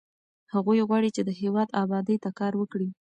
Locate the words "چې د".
1.15-1.29